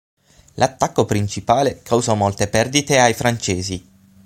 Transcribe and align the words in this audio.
L'attacco 0.55 1.05
principale 1.05 1.83
causò 1.83 2.15
molte 2.15 2.47
perdite 2.47 2.97
ai 2.99 3.13
francesi. 3.13 3.85